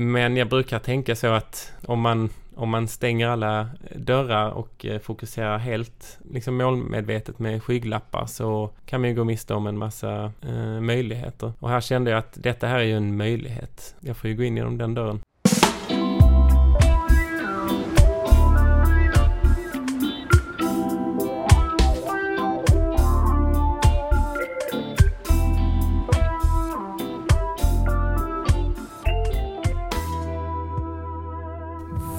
[0.00, 4.98] Men jag brukar tänka så att om man, om man stänger alla dörrar och eh,
[4.98, 10.32] fokuserar helt liksom målmedvetet med skygglappar så kan man ju gå miste om en massa
[10.42, 11.52] eh, möjligheter.
[11.58, 13.94] Och här kände jag att detta här är ju en möjlighet.
[14.00, 15.20] Jag får ju gå in genom den dörren.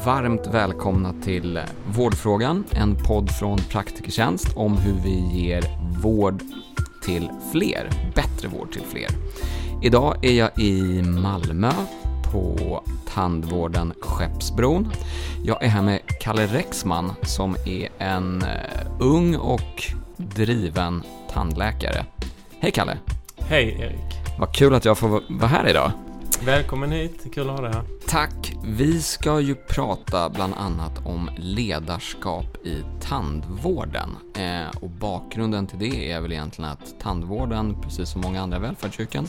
[0.10, 1.60] Varmt välkomna till
[1.96, 5.64] Vårdfrågan, en podd från Praktikertjänst om hur vi ger
[6.02, 6.42] vård
[7.04, 9.10] till fler, bättre vård till fler.
[9.84, 11.72] Idag är jag i Malmö
[12.32, 12.84] på
[13.14, 14.92] Tandvården Skeppsbron.
[15.44, 19.84] Jag är här med Kalle Rexman som är en eh, ung och
[20.18, 21.04] driven
[21.34, 22.06] tandläkare.
[22.60, 22.98] Hej Kalle!
[23.38, 24.40] Hej Erik!
[24.40, 25.92] Vad kul att jag får vara här idag.
[26.46, 27.84] Välkommen hit, kul att ha dig här.
[28.08, 28.54] Tack!
[28.64, 34.10] Vi ska ju prata bland annat om ledarskap i tandvården.
[34.36, 39.28] Eh, och bakgrunden till det är väl egentligen att tandvården, precis som många andra välfärdsyrken,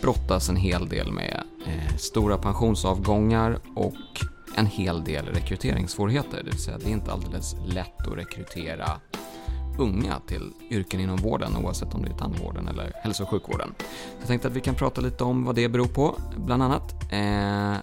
[0.00, 4.24] brottas en hel del med eh, stora pensionsavgångar och
[4.56, 6.42] en hel del rekryteringssvårigheter.
[6.44, 9.00] Det vill säga, det är inte alldeles lätt att rekrytera
[9.78, 13.74] unga till yrken inom vården oavsett om det är tandvården eller hälso och sjukvården.
[13.78, 13.84] Så
[14.20, 17.12] jag tänkte att vi kan prata lite om vad det beror på, bland annat.
[17.12, 17.74] Eh,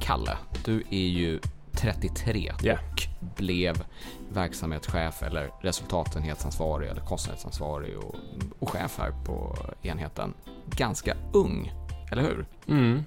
[0.00, 1.40] Kalle, du är ju
[1.72, 2.78] 33 yeah.
[2.78, 3.02] och
[3.36, 3.84] blev
[4.32, 8.14] verksamhetschef eller resultatenhetsansvarig eller kostnadsansvarig och,
[8.58, 10.34] och chef här på enheten
[10.66, 11.72] ganska ung,
[12.12, 12.46] eller hur?
[12.68, 13.04] Mm.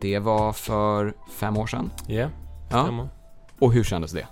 [0.00, 1.90] Det var för fem år sedan.
[2.08, 2.30] Yeah,
[2.70, 3.08] ja.
[3.58, 4.26] Och hur kändes det?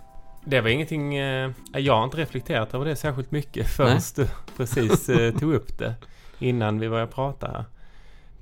[0.49, 5.09] Det var ingenting, eh, jag har inte reflekterat över det särskilt mycket förrän du precis
[5.09, 5.95] eh, tog upp det
[6.39, 7.65] innan vi började prata här.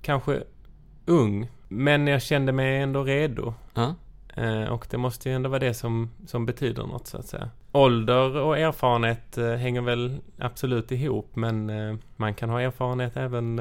[0.03, 0.43] Kanske
[1.07, 3.55] ung, men jag kände mig ändå redo.
[3.75, 3.95] Ja.
[4.37, 7.51] Eh, och det måste ju ändå vara det som, som betyder något så att säga.
[7.73, 11.73] Ålder och erfarenhet hänger väl absolut ihop men
[12.17, 13.61] man kan ha erfarenhet även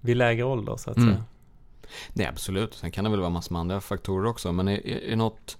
[0.00, 1.08] vid lägre ålder så att Mm.
[1.10, 1.24] säga.
[2.12, 2.74] Nej, absolut.
[2.74, 4.52] Sen kan det väl vara massor med andra faktorer också.
[4.52, 5.58] Men är, är, är något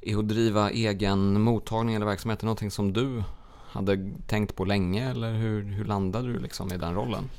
[0.00, 3.22] är att driva egen mottagning eller verksamhet någonting som du
[3.70, 7.30] hade tänkt på länge eller hur, hur landade du liksom i den rollen?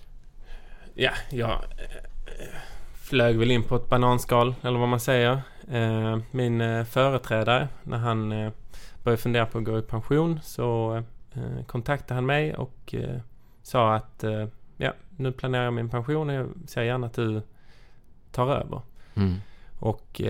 [0.94, 2.58] Ja, jag eh,
[2.94, 5.42] flög väl in på ett bananskal eller vad man säger.
[5.72, 8.30] Eh, min eh, företrädare när han
[9.03, 11.03] började fundera på att gå i pension så
[11.68, 12.96] kontaktade han mig och
[13.64, 14.24] sa att
[14.78, 17.41] ja, nu planerar jag min pension och jag ser gärna att du
[18.31, 18.81] tar över.
[19.16, 19.36] Mm.
[19.80, 20.22] Och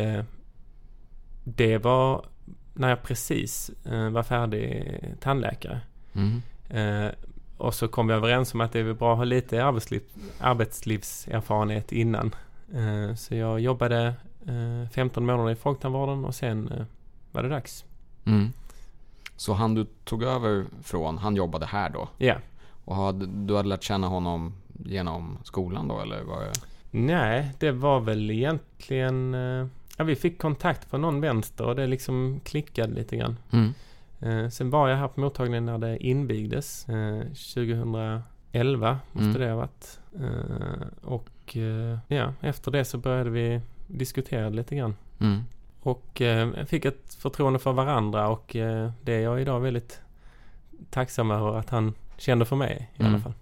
[1.55, 2.25] det var
[2.73, 5.81] när jag precis eh, var färdig tandläkare.
[6.13, 6.41] Mm.
[6.69, 7.11] Eh,
[7.57, 10.01] och så kom vi överens om att det är bra att ha lite arbetsliv,
[10.39, 12.35] arbetslivserfarenhet innan.
[12.73, 14.13] Eh, så jag jobbade
[14.47, 16.85] eh, 15 månader i folktandvården och sen
[17.31, 17.85] var det dags.
[18.25, 18.49] Mm.
[19.35, 22.09] Så han du tog över från, han jobbade här då?
[22.17, 22.35] Ja.
[22.85, 24.53] Och hade, du hade lärt känna honom
[24.85, 26.23] genom skolan då eller?
[26.23, 26.51] Var det...
[26.91, 29.35] Nej, det var väl egentligen...
[29.99, 33.37] Ja, vi fick kontakt på någon vänster och det liksom klickade lite grann.
[33.51, 33.73] Mm.
[34.19, 36.89] Eh, sen var jag här på mottagningen när det invigdes.
[36.89, 37.19] Eh,
[38.51, 39.41] 2011 måste Mm.
[39.41, 39.99] det ha varit.
[40.19, 44.95] Eh, och eh, ja, efter det så började vi diskutera lite grann.
[45.19, 45.39] Mm.
[45.81, 50.01] Och eh, fick ett förtroende för varandra och eh, det är jag idag väldigt
[50.89, 53.13] tacksam över att han kände för mig i Mm.
[53.13, 53.33] alla fall.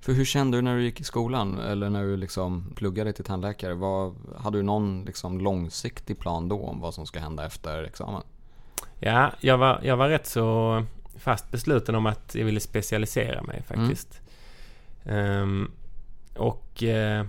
[0.00, 3.24] För hur kände du när du gick i skolan eller när du liksom pluggade till
[3.24, 3.74] tandläkare?
[3.74, 8.22] Vad, hade du någon liksom långsiktig plan då om vad som ska hända efter examen?
[8.98, 10.84] Ja, jag var, jag var rätt så
[11.18, 14.20] fast besluten om att jag ville specialisera mig faktiskt.
[15.04, 15.70] Ehm,
[16.36, 17.24] och uh,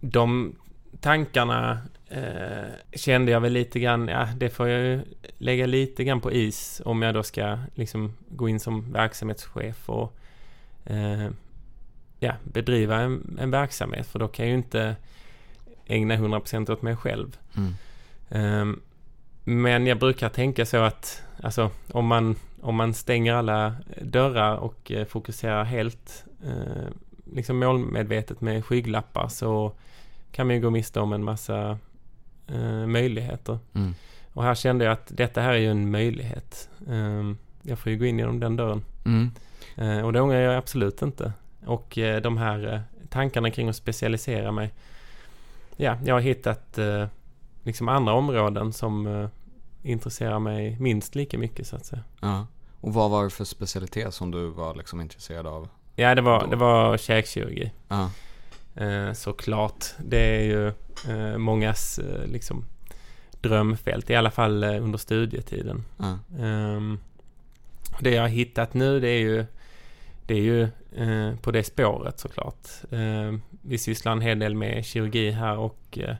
[0.00, 0.56] de
[1.00, 1.78] tankarna
[2.12, 5.00] uh, kände jag väl lite grann, ja det får jag ju
[5.38, 10.18] lägga lite grann på is om jag då ska liksom gå in som verksamhetschef och
[10.90, 11.28] uh,
[12.20, 14.96] ja, bedriva en, en verksamhet för då kan jag ju inte
[15.86, 17.36] ägna 100% åt mig själv.
[17.56, 17.74] Mm.
[18.28, 18.80] Ehm,
[19.44, 24.92] men jag brukar tänka så att alltså, om, man, om man stänger alla dörrar och
[24.92, 26.88] eh, fokuserar helt eh,
[27.34, 29.72] liksom målmedvetet med skygglappar så
[30.32, 31.78] kan man ju gå miste om en massa
[32.46, 33.58] eh, möjligheter.
[33.74, 33.94] Mm.
[34.32, 36.68] Och här kände jag att detta här är ju en möjlighet.
[36.88, 38.84] Ehm, jag får ju gå in genom den dörren.
[39.04, 39.30] Mm.
[39.76, 41.32] Eh, och det ångrar jag absolut inte.
[41.66, 44.74] Och eh, de här eh, tankarna kring att specialisera mig.
[45.76, 47.06] Ja, jag har hittat eh,
[47.62, 49.28] liksom andra områden som
[49.82, 52.02] intresserar mig minst lika mycket så att säga.
[52.20, 52.46] Ja.
[52.80, 55.68] Och vad var det för specialitet som du var liksom intresserad av?
[55.96, 56.46] Ja, det var, Då.
[56.46, 57.72] det var käkkirurgi.
[57.88, 58.10] Ja.
[58.74, 59.84] Eh, såklart.
[59.98, 60.68] Det är ju
[61.08, 62.64] eh, mångas eh, liksom
[63.40, 65.84] drömfält, i alla fall under studietiden.
[65.96, 66.18] Ja.
[66.44, 66.98] Ehm,
[68.00, 69.46] det jag har hittat nu det är ju,
[70.30, 70.62] det är ju
[70.96, 72.68] eh, på det spåret såklart.
[72.90, 76.14] Ehm, vi sysslar en hel del med kirurgi här och eh,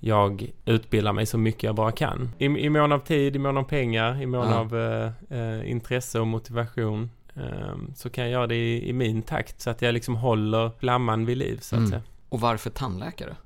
[0.00, 2.30] jag utbildar mig så mycket jag bara kan.
[2.38, 4.54] I, i mån av tid, i mån av pengar, i mån Ja.
[4.58, 7.10] av eh, eh, intresse och motivation.
[7.96, 11.26] så kan jag göra det i, i min takt så att jag liksom håller flamman
[11.26, 11.90] vid liv så att Mm.
[11.90, 12.02] säga.
[12.28, 13.36] Och varför tandläkare?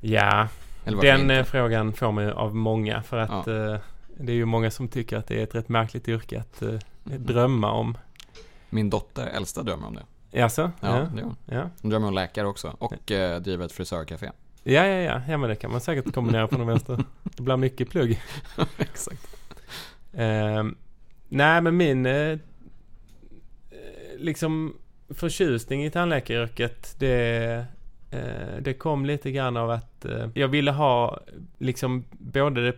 [0.00, 0.48] Ja,
[0.84, 1.34] den inte?
[1.34, 3.76] eh, frågan får man ju av många för att eh,
[4.18, 6.78] det är ju många som tycker att det är ett rätt märkligt yrke att eh,
[7.04, 7.96] drömma om.
[8.70, 10.02] Min dotter, äldsta, drömmer om det.
[10.38, 10.70] Jaså?
[10.80, 11.08] Ja, Ja.
[11.14, 11.36] det gör hon.
[11.46, 11.70] Ja.
[11.82, 14.30] Hon drömmer om läkare också och eh, driver ett frisörcafé.
[14.62, 17.04] Ja, ja, ja, ja, men det kan man säkert kombinera på den vänster.
[17.22, 18.20] Det blir mycket plugg.
[18.78, 19.36] Exakt.
[20.12, 20.76] Ehm,
[21.28, 22.38] nej, men min eh, eh,
[24.18, 24.76] liksom
[25.08, 27.64] förtjusning i tandläkaryrket, det,
[28.10, 31.20] eh, det kom lite grann av att eh, jag ville ha
[31.58, 32.76] liksom både det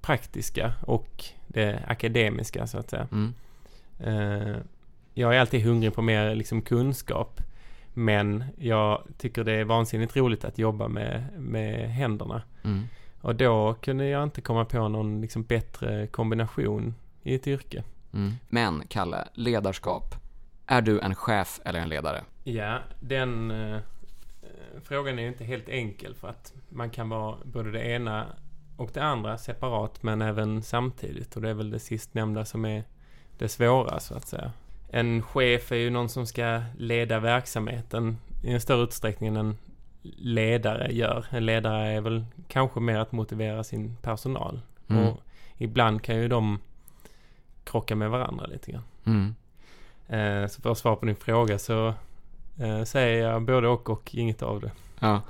[0.00, 3.08] praktiska och det akademiska så att säga.
[3.12, 3.34] Mm.
[5.14, 7.40] Jag är alltid hungrig på mer liksom, kunskap.
[7.94, 12.42] Men jag tycker det är vansinnigt roligt att jobba med, med händerna.
[12.64, 12.82] Mm.
[13.20, 17.82] Och då kunde jag inte komma på någon liksom, bättre kombination i ett yrke.
[18.12, 18.32] Mm.
[18.48, 20.14] Men, Kalle, ledarskap.
[20.66, 22.24] Är du en chef eller en ledare?
[22.44, 23.78] Ja, den eh,
[24.84, 28.26] frågan är ju inte helt enkel för att man kan vara både det ena
[28.76, 31.36] och det andra separat men även samtidigt.
[31.36, 32.84] Och det är väl det sistnämnda som är
[33.38, 34.52] det svåra så att säga.
[34.96, 39.56] En chef är ju någon som ska leda verksamheten i en större utsträckning än en
[40.02, 41.26] ledare gör.
[41.30, 44.60] En ledare är väl kanske mer att motivera sin personal.
[44.88, 45.06] Mm.
[45.06, 45.20] Och
[45.56, 46.58] ibland kan ju de
[47.64, 48.82] krocka med varandra lite grann.
[49.04, 49.34] Mm.
[50.08, 51.94] Eh, så för att svara på din fråga så
[52.60, 54.70] eh, säger jag både och och inget av det.
[55.04, 55.22] Ja.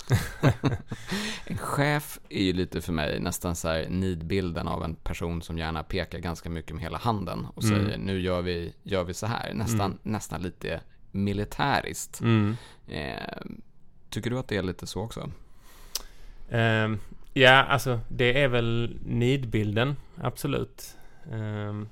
[1.47, 5.59] en chef är ju lite för mig nästan så här nidbilden av en person som
[5.59, 7.85] gärna pekar ganska mycket med hela handen och Mm.
[7.85, 9.55] säger nu gör vi, gör vi så här.
[9.55, 9.99] Nästan, Mm.
[10.03, 10.81] nästan lite
[11.11, 12.21] militäriskt.
[12.21, 12.57] Mm.
[12.89, 13.37] Eh,
[14.11, 15.31] tycker du att det är lite så också?
[16.51, 16.99] Ehm,
[17.33, 20.97] ja, alltså det är väl nidbilden, absolut.
[21.33, 21.89] Ehm,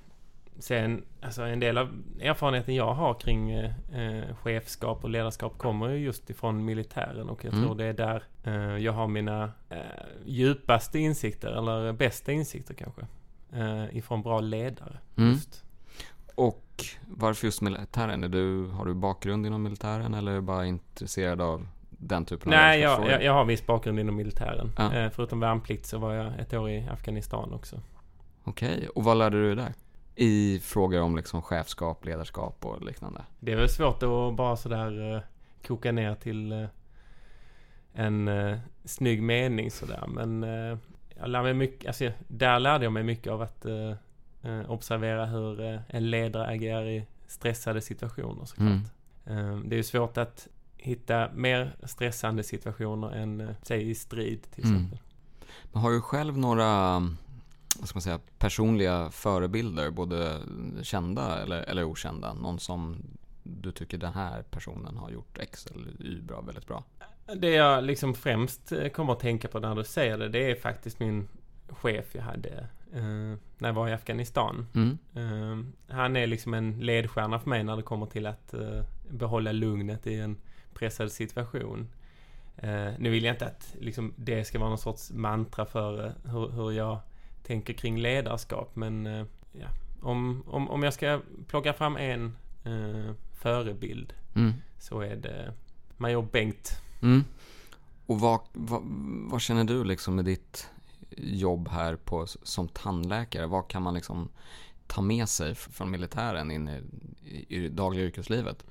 [0.59, 1.89] sen, alltså en del av
[2.21, 7.45] erfarenheten jag har kring eh, eh, chefskap och ledarskap kommer ju just ifrån militären och
[7.45, 7.65] jag Mm.
[7.65, 9.79] tror det är där eh, jag har mina eh,
[10.25, 13.03] djupaste insikter, eller bästa insikter kanske.
[13.53, 14.99] Eh, ifrån bra ledare.
[15.17, 15.31] Mm.
[15.31, 15.65] Just.
[16.35, 16.65] Och
[17.09, 18.25] varför just militären?
[18.25, 22.53] Är du, har du bakgrund inom militären eller är du bara intresserad av den typen
[22.53, 24.73] av Nej, jag, jag, jag har viss bakgrund inom militären.
[24.79, 24.95] Ja.
[24.95, 27.81] Eh, förutom värnplikt så var jag ett år i Afghanistan också.
[28.45, 29.75] Okej, och vad lärde du dig där?
[30.23, 33.25] I frågor om liksom chefskap, ledarskap och liknande.
[33.41, 35.21] Det är väl svårt att bara sådär uh,
[35.67, 36.67] koka ner till eh,
[37.93, 40.05] en uh, snygg mening sådär.
[40.09, 40.79] Men eh,
[41.17, 45.81] jag lär mig mycket, alltså, där lärde jag mig mycket av att eh, observera hur
[45.89, 48.81] en ledare agerar i stressade situationer såklart.
[49.27, 49.69] Mm.
[49.69, 54.77] Det är ju svårt att hitta mer stressande situationer än, säg i strid till Mm.
[54.77, 54.99] exempel.
[55.73, 57.03] Men har du själv några,
[57.79, 60.39] vad ska man säga, personliga förebilder, både
[60.83, 62.35] kända eller, eller okända?
[62.35, 62.97] Någon som
[63.43, 66.85] du tycker den här personen har gjort X eller Y bra, väldigt bra?
[67.37, 70.55] Det jag liksom främst eh, kommer att tänka på när du säger det, det är
[70.55, 71.29] faktiskt min
[71.69, 74.67] chef jag hade eh, när jag var i Afghanistan.
[74.75, 74.99] Mm.
[75.15, 79.53] Eh, han är liksom en ledstjärna för mig när det kommer till att eh, behålla
[79.53, 80.37] lugnet i en
[80.75, 81.89] pressad situation.
[82.57, 86.13] Eh, nu vill jag inte att liksom, det ska vara någon sorts mantra för eh,
[86.33, 86.99] hur, hur jag
[87.43, 89.67] tänker kring ledarskap, men eh, ja,
[90.03, 94.53] om, om, om jag ska plocka fram en eh, förebild Mm.
[94.79, 95.53] så är det
[95.97, 96.81] Major Bengt.
[97.03, 97.25] Mm.
[98.07, 98.83] Och vad, vad,
[99.31, 100.71] vad känner du liksom med ditt
[101.17, 103.47] jobb här på, som tandläkare?
[103.47, 104.29] Vad kan man liksom
[104.87, 106.81] ta med sig från militären in i,
[107.25, 108.65] i, i dagliga yrkeslivet?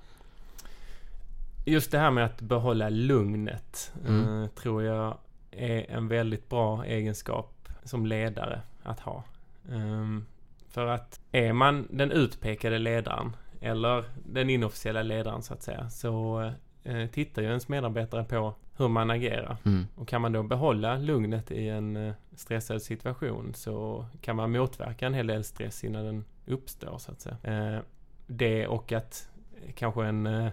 [1.65, 4.43] Just det här med att behålla lugnet Mm.
[4.43, 5.17] eh, tror jag
[5.51, 7.61] är en väldigt bra egenskap
[7.91, 9.24] som ledare att ha.
[9.71, 10.25] Ehm,
[10.69, 16.41] för att är man den utpekade ledaren eller den inofficiella ledaren så att säga så
[16.83, 19.57] eh, tittar ju ens medarbetare på hur man agerar.
[19.65, 19.88] Mm.
[19.95, 25.07] Och kan man då behålla lugnet i en eh, stressad situation så kan man motverka
[25.07, 27.38] en hel del stress innan den uppstår så att säga.
[27.43, 27.81] Eh,
[28.27, 29.29] det och att
[29.75, 30.51] kanske en eh,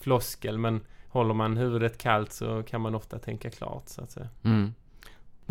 [0.00, 4.28] floskel men håller man huvudet kallt så kan man ofta tänka klart så att säga.
[4.42, 4.74] Mm.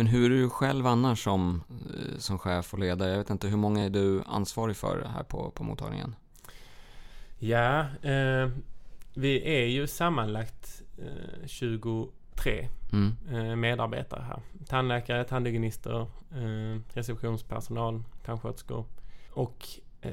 [0.02, 3.10] Men hur är du själv annars som, eh, som chef och ledare?
[3.12, 6.16] Jag vet inte, hur många är du ansvarig för här på, på mottagningen?
[7.40, 8.50] Ja, eh,
[9.14, 13.16] vi är ju sammanlagt eh, 23 Mm.
[13.32, 14.40] eh, medarbetare här.
[14.68, 18.86] Tandläkare, tandhygienister, eh, receptionspersonal, tandsköterskor.
[19.32, 19.68] Och
[20.02, 20.12] eh,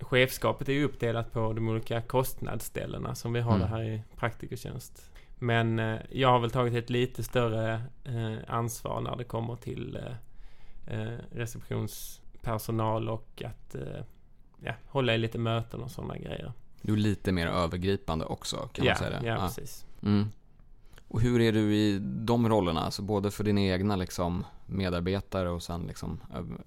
[0.00, 3.60] chefskapet är ju uppdelat på de olika kostnadsställena som vi har Mm.
[3.60, 5.10] det här i praktikertjänst.
[5.38, 9.96] Men eh, jag har väl tagit ett lite större eh, ansvar när det kommer till
[9.96, 14.04] eh, eh, receptionspersonal och att eh,
[14.64, 16.52] ja, hålla i lite möten och sådana grejer.
[16.82, 19.26] Du är lite mer övergripande också, kan ja, man säga det?
[19.26, 19.86] ja, precis.
[20.02, 20.28] Mm.
[21.08, 22.80] Och hur är du i de rollerna?
[22.80, 26.60] Alltså både för dina egna liksom, medarbetare och sen liksom, öv,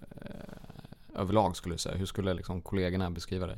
[1.15, 1.97] överlag skulle du säga.
[1.97, 3.57] Hur skulle liksom, kollegorna beskriva dig?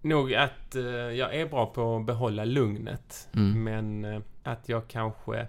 [0.00, 3.28] Nog att eh, jag är bra på att behålla lugnet.
[3.32, 3.64] Mm.
[3.64, 5.46] Men eh, att jag kanske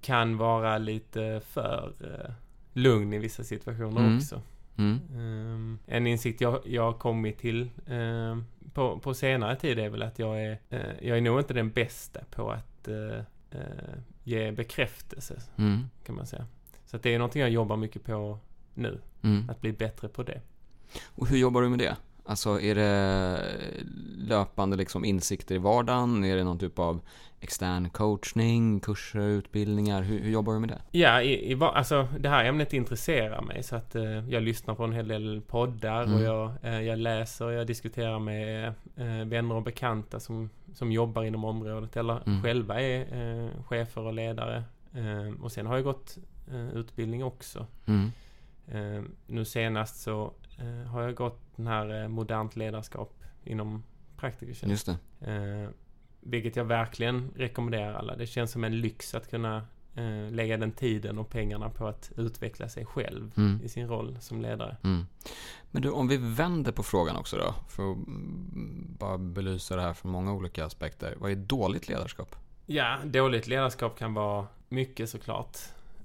[0.00, 2.34] kan vara lite för eh,
[2.72, 4.16] lugn i vissa situationer Mm.
[4.16, 4.40] också.
[4.76, 5.00] Mm.
[5.14, 8.44] Ehm, en insikt jag, jag har kommit till ehm,
[8.74, 11.70] på, på senare tid är väl att jag är, eh, jag är nog inte den
[11.70, 13.18] bästa på att eh,
[13.50, 13.94] eh,
[14.24, 15.84] ge bekräftelse, Mm.
[16.06, 16.46] kan man säga.
[16.86, 18.38] Så det är någonting jag jobbar mycket på
[18.74, 19.50] nu, Mm.
[19.50, 20.40] att bli bättre på det.
[21.14, 21.96] Och hur jobbar du med det?
[22.24, 23.38] Alltså är det
[24.18, 26.24] löpande liksom insikter i vardagen?
[26.24, 27.00] Är det någon typ av
[27.40, 30.02] extern coachning, kurser, utbildningar?
[30.02, 30.98] Hur, hur jobbar du med det?
[30.98, 34.84] Ja, i, i, alltså det här ämnet intresserar mig så att eh, jag lyssnar på
[34.84, 36.14] en hel del poddar Mm.
[36.14, 41.22] och jag, eh, jag läser, jag diskuterar med eh, vänner och bekanta som, som jobbar
[41.22, 42.42] inom området eller Mm.
[42.42, 44.64] själva är eh, chefer och ledare.
[44.94, 46.18] Eh, och sen har jag gått
[46.50, 47.66] eh, utbildning också.
[47.86, 48.10] Mm.
[49.26, 50.32] Nu senast så
[50.86, 53.82] har jag gått den här eh, modernt ledarskap inom
[54.16, 54.70] praktikertjänst.
[54.88, 55.32] Just det.
[55.32, 55.68] Eh,
[56.20, 58.16] vilket jag verkligen rekommenderar alla.
[58.16, 59.56] Det känns som en lyx att kunna
[59.94, 63.60] eh, lägga den tiden och pengarna på att utveckla sig själv Mm.
[63.64, 64.76] i sin roll som ledare.
[64.84, 65.06] Mm.
[65.70, 67.98] Men du, om vi vänder på frågan också då, för att
[68.98, 71.14] bara belysa det här från många olika aspekter.
[71.18, 72.36] Vad är dåligt ledarskap?
[72.66, 75.58] Ja, dåligt ledarskap kan vara mycket såklart.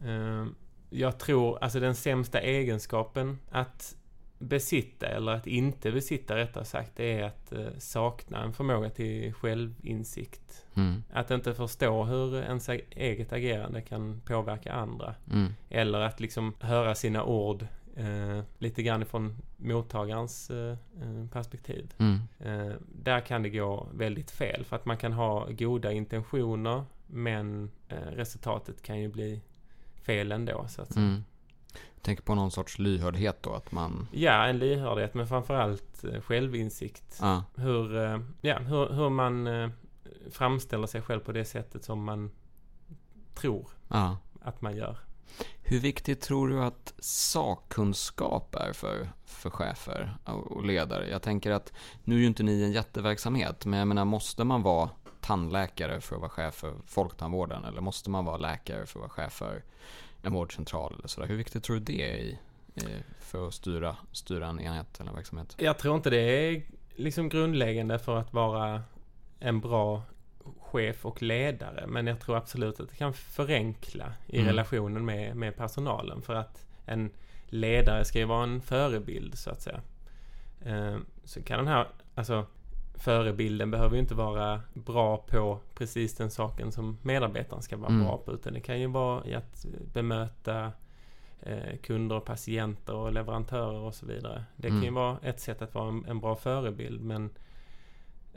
[0.06, 0.46] Eh,
[0.90, 3.96] jag tror, alltså den sämsta egenskapen att
[4.40, 9.34] besitta, eller att inte besitta rättare sagt, det är att eh, sakna en förmåga till
[9.34, 10.66] självinsikt.
[10.74, 11.04] Mm.
[11.14, 15.16] Att inte förstå hur ens eget agerande kan påverka andra.
[15.32, 15.54] Mm.
[15.70, 21.94] Eller att liksom höra sina ord eh, lite grann ifrån mottagarens eh, eh, perspektiv.
[21.98, 22.20] Mm.
[22.40, 27.72] Eh, där kan det gå väldigt fel för att man kan ha goda intentioner men
[27.90, 29.42] resultatet kan ju bli
[30.02, 31.06] fel ändå så att säga.
[31.96, 34.08] Jag tänker på någon sorts lyhördhet då, att man...
[34.12, 37.18] Ja, en lyhördhet men framförallt eh, självinsikt.
[37.22, 39.70] Ja, Hur, eh, ja, hur, hur man eh,
[40.32, 42.32] framställer sig själv på det sättet som man
[43.36, 44.18] tror ja.
[44.42, 44.98] att man gör.
[45.62, 51.10] Hur viktigt tror du att sakkunskap är för, för chefer och ledare?
[51.10, 54.62] Jag tänker att nu är ju inte ni en jätteverksamhet, men jag menar måste man
[54.62, 54.90] vara
[55.22, 57.64] tandläkare för att vara chef för folktandvården?
[57.64, 59.64] Eller måste man vara läkare för att vara chef för
[60.22, 60.96] en vårdcentral?
[60.98, 61.28] Eller sådär?
[61.28, 62.38] Hur viktigt tror du det är i,
[62.76, 62.82] i,
[63.20, 65.56] för att styra, styra en enhet eller en verksamhet?
[65.60, 66.62] Jag tror inte det är
[66.96, 68.82] liksom grundläggande för att vara
[69.40, 70.02] en bra
[70.60, 71.88] chef och ledare.
[71.88, 74.48] Men jag tror absolut att det kan förenkla i Mm.
[74.48, 76.22] relationen med, med personalen.
[76.22, 77.12] För att en
[77.46, 79.82] ledare ska ju vara en förebild så att säga.
[80.66, 82.46] Eh, Så kan den här, alltså
[82.98, 88.06] förebilden behöver ju inte vara bra på precis den saken som medarbetaren ska vara Mm.
[88.06, 88.32] bra på.
[88.34, 90.72] Utan det kan ju vara i att bemöta
[91.42, 94.44] eh, kunder och patienter och leverantörer och så vidare.
[94.56, 94.94] Det kan ju Mm.
[94.94, 97.30] vara ett sätt att vara en, en bra förebild men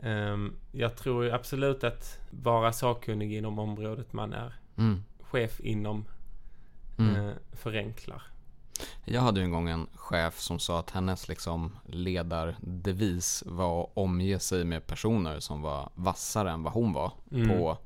[0.02, 5.02] ehm, jag tror absolut att vara sakkunnig inom området man är Mm.
[5.21, 6.05] chef inom
[6.99, 7.14] Mm.
[7.26, 8.23] eh, förenklar.
[9.05, 13.91] Jag hade ju en gång en chef som sa att hennes liksom ledardevis var att
[13.95, 17.49] omge sig med personer som var vassare än vad hon var Mm.
[17.49, 17.79] på,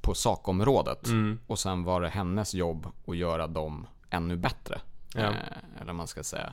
[0.00, 1.06] på sakområdet.
[1.06, 1.40] Mm.
[1.46, 4.80] Och sen var det hennes jobb att göra dem ännu bättre.
[5.14, 5.20] Ja.
[5.22, 6.52] Eh, eller man ska säga.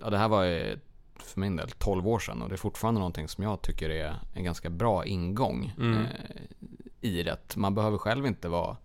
[0.00, 0.78] Ja, det här var ju
[1.18, 4.14] för min del 12 år sedan och det är fortfarande någonting som jag tycker är
[4.34, 5.98] en ganska bra ingång Mm.
[5.98, 6.06] eh,
[7.00, 7.56] i det.
[7.56, 8.76] Man behöver själv inte vara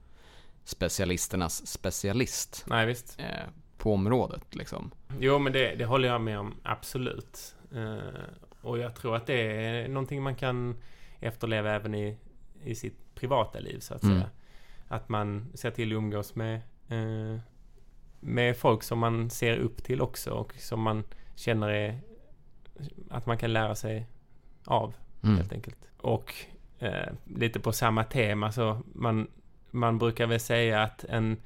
[0.63, 3.15] specialisternas specialist Nej visst.
[3.19, 3.25] eh,
[3.85, 4.91] på området liksom.
[5.19, 7.55] Jo men det, det håller jag med om absolut.
[7.75, 7.97] Eh,
[8.61, 10.75] och jag tror att det är någonting man kan
[11.19, 12.17] efterleva även i,
[12.63, 14.15] i sitt privata liv så att Mm.
[14.15, 14.29] säga.
[14.87, 16.55] Att man ser till att umgås med,
[16.89, 17.39] eh,
[18.19, 21.03] med folk som man ser upp till också och som man
[21.35, 21.99] känner är
[23.09, 24.07] att man kan lära sig
[24.65, 25.35] av Mm.
[25.37, 25.77] helt enkelt.
[25.97, 26.33] Och
[26.79, 29.27] eh, lite på samma tema så man,
[29.71, 31.37] man brukar väl säga att en,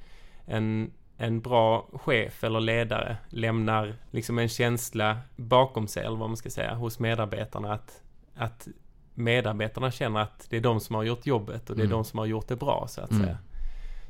[0.46, 0.90] en,
[1.22, 6.50] en bra chef eller ledare lämnar liksom en känsla bakom sig, eller vad man ska
[6.50, 8.02] säga, hos medarbetarna att,
[8.36, 8.68] att
[9.14, 11.96] medarbetarna känner att det är de som har gjort jobbet och det är Mm.
[11.98, 13.22] de som har gjort det bra så att Mm.
[13.24, 13.38] säga.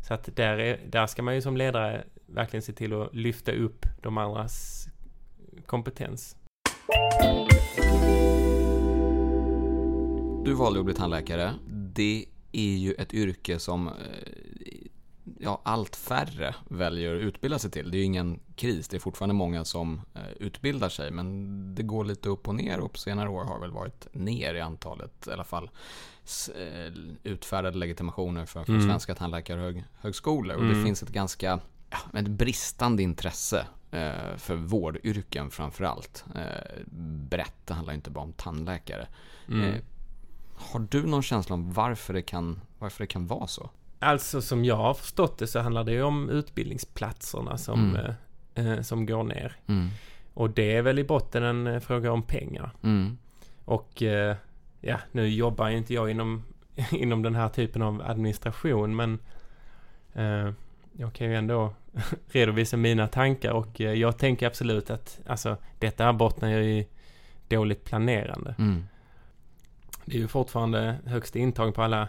[0.09, 3.53] Så att där, är, där ska man ju som ledare verkligen se till att lyfta
[3.53, 4.87] upp de andras
[5.67, 6.37] kompetens.
[10.45, 11.53] Du valde att bli tandläkare.
[11.95, 13.93] Det är ju ett yrke som eh,
[15.43, 17.91] ja, allt färre väljer att utbilda sig till.
[17.91, 18.89] Det är ju ingen kris.
[18.89, 22.81] Det är fortfarande många som eh, utbildar sig, men det går lite upp och ner
[22.81, 25.71] och på senare år har väl varit ner i antalet, i alla fall
[26.57, 26.93] eh,
[27.23, 28.87] utfärdade legitimationer för, för Mm.
[28.89, 30.57] svenska tandläkarhögskolor.
[30.57, 30.85] Och det Mm.
[30.85, 36.25] finns ett ganska ja, ett bristande intresse eh, för vårdyrken framför allt.
[36.35, 36.83] Eh,
[37.31, 39.09] brett, det handlar inte bara om tandläkare.
[39.49, 39.75] Mm.
[40.57, 43.71] Har du någon känsla om varför det kan, varför det kan vara så?
[44.03, 48.15] Alltså som jag har förstått det så handlar det ju om utbildningsplatserna som, Mm.
[48.55, 49.57] eh, eh, som går ner.
[49.67, 49.89] Mm.
[50.35, 52.71] Och det är väl i botten en eh, fråga om pengar.
[52.83, 53.19] Mm.
[53.65, 54.37] Och eh,
[54.81, 56.43] ja, nu jobbar ju inte jag inom,
[56.91, 59.19] inom den här typen av administration men
[60.15, 60.53] eh,
[60.93, 61.75] jag kan ju ändå
[62.29, 66.87] redovisa mina tankar och eh, jag tänker absolut att alltså, detta här bottnar ju i
[67.49, 68.55] dåligt planerande.
[68.59, 68.85] Mm.
[70.05, 72.09] Det är ju fortfarande högst intag på alla,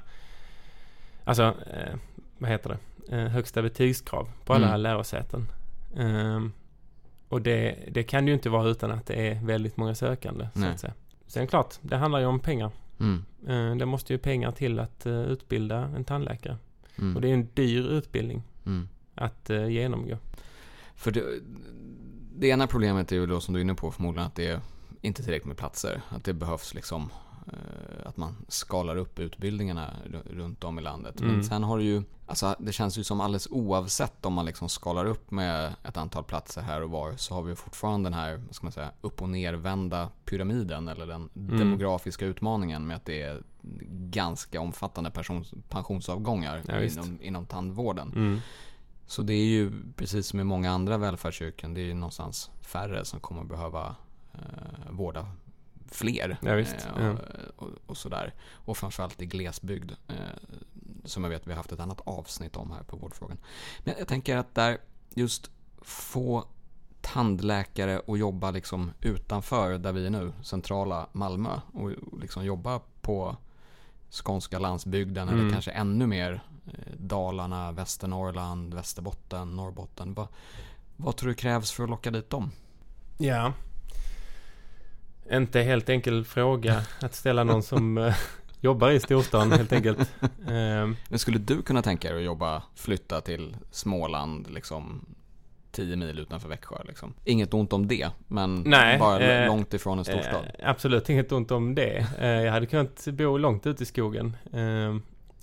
[1.23, 1.95] alltså eh,
[2.37, 4.81] vad heter det, eh, högsta betygskrav på alla Mm.
[4.81, 5.47] lärosäten.
[5.97, 6.51] Ehm,
[7.27, 10.47] och det, det kan ju inte vara utan att det är väldigt många sökande.
[10.53, 10.69] Så Nej.
[10.69, 10.93] att säga.
[11.27, 12.71] Sen klart, det handlar ju om pengar.
[12.99, 13.25] Mm.
[13.47, 16.57] Eh, det måste ju pengar till att eh, utbilda en tandläkare.
[16.97, 17.15] Mm.
[17.15, 18.87] Och det är en dyr utbildning Mm.
[19.15, 20.17] att eh, genomgå.
[20.95, 21.23] För det,
[22.35, 24.59] det ena problemet är ju då som du är inne på förmodligen att det är
[25.01, 26.01] inte tillräckligt med platser.
[26.09, 27.09] Att det behövs liksom
[28.05, 31.19] att man skalar upp utbildningarna ru- runt om i landet.
[31.19, 31.43] Men Mm.
[31.43, 35.05] sen har du ju, alltså det känns ju som alldeles oavsett om man liksom skalar
[35.05, 38.55] upp med ett antal platser här och var så har vi fortfarande den här, vad
[38.55, 41.57] ska man säga, upp och nervända pyramiden eller den Mm.
[41.60, 43.43] demografiska utmaningen med att det är
[43.91, 48.12] ganska omfattande persons, pensionsavgångar Ja, inom, inom tandvården.
[48.15, 48.39] Mm.
[49.07, 53.05] Så det är ju precis som i många andra välfärdsyrken, det är ju någonstans färre
[53.05, 53.95] som kommer behöva
[54.34, 54.39] eh,
[54.91, 55.27] vårda
[55.91, 56.38] fler.
[56.41, 56.73] Ja, visst.
[56.73, 57.10] Eh, Ja.
[57.56, 58.34] och, och, och sådär.
[58.54, 59.91] Och framförallt i glesbygd.
[60.08, 60.15] Eh,
[61.06, 63.38] som jag vet vi har haft ett annat avsnitt om här på Vårdfrågan.
[63.84, 64.77] Men jag tänker att där
[65.15, 65.51] just
[65.82, 66.45] få
[67.01, 71.60] tandläkare att jobba liksom utanför där vi är nu, centrala Malmö.
[71.73, 73.36] Och, och liksom jobba på
[74.12, 75.51] skånska landsbygden eller Mm.
[75.54, 80.13] kanske ännu mer eh, Dalarna, Västernorrland, Västerbotten, Norrbotten.
[80.13, 80.27] Vad,
[80.97, 82.51] vad tror du krävs för att locka dit dem?
[83.17, 83.54] Ja.
[85.34, 88.15] Inte helt enkel fråga att ställa någon som eh,
[88.60, 90.13] jobbar i storstan helt enkelt.
[90.50, 95.06] Ehm, Men skulle du kunna tänka dig att jobba, flytta till Småland, liksom
[95.72, 97.13] 10 mil utanför Växjö liksom?
[97.26, 100.46] Inget ont om det, men Nej, bara eh, långt ifrån en storstad.
[100.60, 102.06] Eh, absolut inget ont om det.
[102.20, 104.38] Eh, jag hade kunnat bo långt ute i skogen.
[104.54, 104.96] Eh,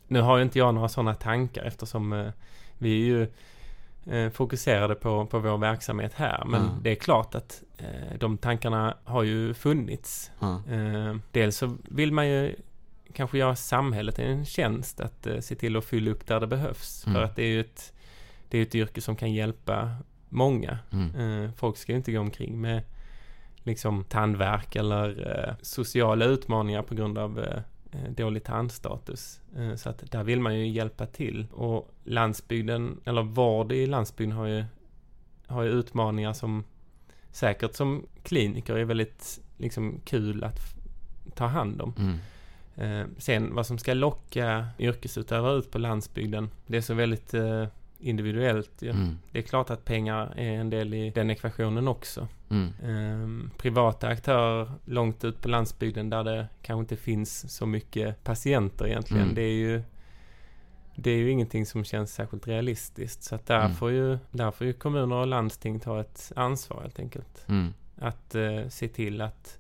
[0.09, 2.29] nu har ju inte jag några sådana tankar eftersom eh,
[2.79, 3.27] vi är ju
[4.33, 6.45] fokuserade på, på vår verksamhet här.
[6.47, 6.83] Men Mm.
[6.83, 10.31] det är klart att eh, de tankarna har ju funnits.
[10.41, 10.63] Ja.
[10.71, 12.55] Eh, dels så vill man ju
[13.13, 17.07] kanske göra samhället en tjänst att eh, se till att fylla upp där det behövs.
[17.07, 17.15] Mm.
[17.15, 17.93] För att det är ju ett,
[18.49, 19.97] det är ett yrke som kan hjälpa
[20.29, 20.79] många.
[20.93, 21.45] Mm.
[21.45, 22.83] Eh, folk ska ju inte gå omkring med
[23.63, 27.63] liksom tandvärk eller eh, sociala utmaningar på grund av eh, eh,
[28.17, 29.41] dålig tandstatus.
[29.57, 31.47] Eh, så att där vill man ju hjälpa till.
[31.53, 34.65] Och landsbygden, eller vård i landsbygden har ju,
[35.47, 36.65] har ju utmaningar som
[37.31, 40.61] säkert som kliniker är väldigt liksom kul att
[41.35, 41.95] ta hand om.
[41.99, 42.19] Mm.
[42.77, 47.67] Eh, sen vad som ska locka yrkesutövare ut på landsbygden, det är så väldigt eh,
[47.99, 48.83] individuellt.
[48.83, 48.91] ju.
[48.91, 49.19] Mm.
[49.33, 52.29] Det är klart att pengar är en del i den ekvationen också.
[52.51, 52.73] Mm.
[52.85, 58.87] Ehm, privata aktörer långt ut på landsbygden där det kanske inte finns så mycket patienter
[58.87, 59.23] egentligen.
[59.23, 59.35] Mm.
[59.35, 59.83] Det är ju
[61.01, 63.23] det är ju ingenting som känns särskilt realistiskt.
[63.23, 63.75] Så att där, Mm.
[63.75, 67.45] får ju, där får ju kommuner och landsting ta ett ansvar helt enkelt.
[67.49, 67.75] Mm.
[67.99, 69.59] Att eh, se till att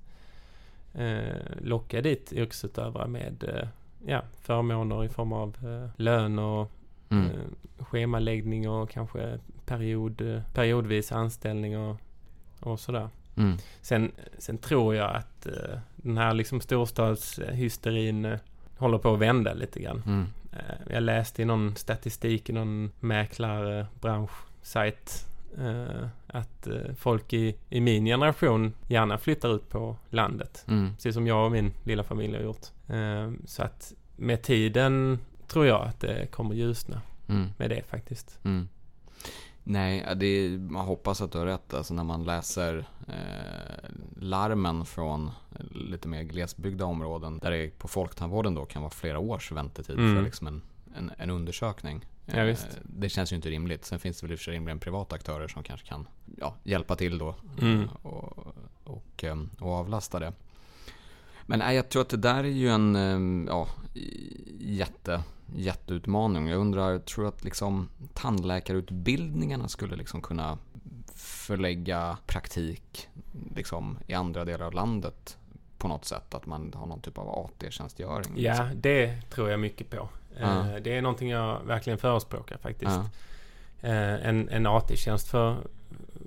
[0.94, 3.68] eh, locka dit yrkesutövare med eh,
[4.06, 6.70] ja, förmåner i form av eh, lön och
[7.10, 7.26] Mm.
[7.26, 7.30] eh,
[7.78, 11.96] schemaläggning och kanske period, eh, periodvis anställning och,
[12.60, 13.08] och sådär.
[13.36, 13.56] Mm.
[13.80, 18.38] Sen, sen tror jag att eh, den här liksom storstadshysterin
[18.76, 20.02] håller på att vända lite grann.
[20.06, 20.26] Mm.
[20.90, 25.26] Jag läste i någon statistik i någon mäklarbranschsajt
[25.58, 30.64] eh, att folk i, i min generation gärna flyttar ut på landet.
[30.68, 30.94] Mm.
[30.94, 32.66] Precis som jag och min lilla familj har gjort.
[33.46, 37.48] Så att med tiden tror jag att det kommer ljusna Mm.
[37.58, 38.38] med det faktiskt.
[38.44, 38.68] Mm.
[39.64, 41.74] Nej, är, man hoppas att du har rätt.
[41.74, 45.30] Alltså när man läser eh, larmen från
[45.70, 50.16] lite mer glesbyggda områden där det på folktandvården då kan vara flera års väntetid Mm.
[50.16, 50.62] för liksom en,
[50.96, 52.06] en, en undersökning.
[52.26, 52.34] Ja.
[52.36, 53.84] Eh, Det känns ju inte rimligt.
[53.84, 56.54] Sen finns det väl i och för sig rimligen privata aktörer som kanske kan ja,
[56.62, 57.82] hjälpa till då Mm.
[57.82, 58.46] eh, och,
[58.84, 60.32] och, eh, och avlasta det.
[61.46, 63.68] Men nej, jag tror att det där är ju en eh, ja,
[64.58, 65.22] jätte,
[65.56, 66.46] jätteutmaning.
[66.48, 70.58] Jag undrar, tror att liksom tandläkarutbildningarna skulle liksom kunna
[71.14, 73.08] förlägga praktik
[73.56, 75.38] liksom i andra delar av landet
[75.78, 76.34] på något sätt.
[76.34, 78.34] Att man har någon typ av AT-tjänstgöring.
[78.34, 78.66] liksom.
[78.66, 80.08] Ja, det tror jag mycket på.
[80.40, 80.66] Ja.
[80.68, 82.92] Eh, Det är någonting jag verkligen förespråkar faktiskt.
[83.80, 83.88] Ja.
[83.88, 85.56] Eh, En, en AT-tjänst för,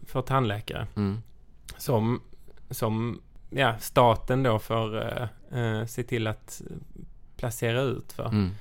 [0.06, 0.88] för tandläkare.
[0.96, 1.22] Mm.
[1.78, 2.22] Som,
[2.70, 4.98] som ja, staten då får
[5.52, 6.62] eh, eh, se till att
[7.38, 8.26] placera ut för.
[8.26, 8.52] Mm.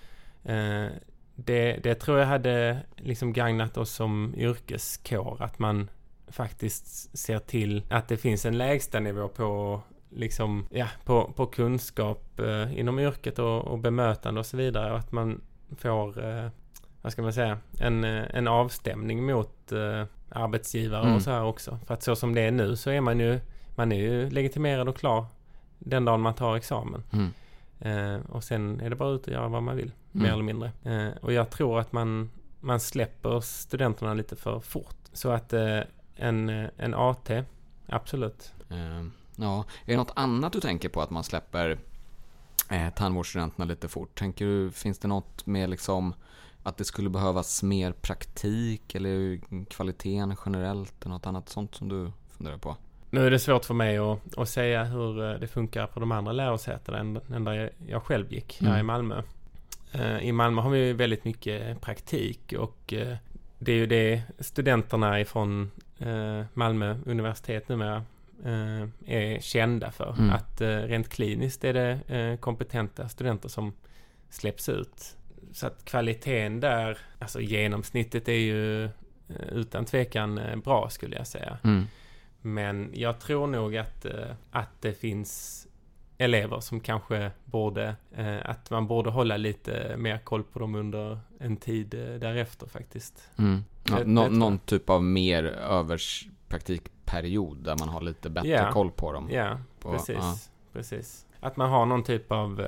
[0.50, 0.90] Eh,
[1.34, 5.42] det, det tror jag hade liksom gagnat oss som yrkeskår.
[5.42, 5.90] Att man
[6.28, 12.40] faktiskt ser till att det finns en lägsta nivå på liksom, ja, på, på kunskap
[12.40, 14.92] eh, inom yrket och, och bemötande och så vidare.
[14.92, 15.40] Och att man
[15.78, 16.48] får, eh,
[17.02, 21.14] vad ska man säga, en, eh, en avstämning mot eh, arbetsgivare Mm.
[21.16, 21.78] och så här också.
[21.86, 23.40] För att så som det är nu så är man ju,
[23.74, 25.26] man är ju legitimerad och klar
[25.78, 27.02] den dagen man tar examen.
[27.12, 27.30] Mm.
[27.80, 30.22] Eh, och sen är det bara ut och göra vad man vill, Mm.
[30.26, 30.72] mer eller mindre.
[30.84, 34.96] Eh, och jag tror att man, man släpper studenterna lite för fort.
[35.12, 35.80] Så att eh,
[36.16, 37.44] en, eh, en AT,
[37.86, 38.52] absolut.
[38.68, 39.04] Eh,
[39.36, 41.78] Ja, är det något annat du tänker på att man släpper
[42.70, 44.18] eh, tandvårdsstudenterna lite fort?
[44.18, 46.14] Tänker du, finns det något med liksom
[46.62, 52.12] att det skulle behövas mer praktik eller kvaliteten generellt eller något annat sånt som du
[52.30, 52.76] funderar på?
[53.10, 56.12] Nu är det svårt för mig att, att säga hur eh, det funkar på de
[56.12, 58.80] andra lärosätena än, än där jag, själv gick, här Mm.
[58.80, 59.22] i Malmö.
[59.92, 63.16] Eh, I Malmö har vi väldigt mycket praktik och eh,
[63.58, 65.70] det är ju det studenterna ifrån
[66.54, 68.04] Malmö universitet numera
[69.06, 70.14] är kända för.
[70.18, 70.30] Mm.
[70.30, 73.72] Att rent kliniskt är det kompetenta studenter som
[74.30, 75.16] släpps ut.
[75.52, 78.88] Så att kvaliteten där, alltså genomsnittet är ju
[79.52, 81.58] utan tvekan bra skulle jag säga.
[81.64, 81.86] Mm.
[82.42, 85.66] Men jag tror nog att, eh, att det finns
[86.18, 91.18] elever som kanske borde, eh, att man borde hålla lite mer koll på dem under
[91.38, 93.28] en tid eh, därefter faktiskt.
[93.38, 93.64] Mm.
[93.84, 98.72] Ja, Det- nå- det någon typ av mer överspraktikperiod där man har lite bättre Ja.
[98.72, 99.28] koll på dem.
[99.32, 100.16] Ja, På- precis.
[100.18, 100.34] ja.
[100.72, 101.26] precis.
[101.40, 102.62] Att man har någon typ av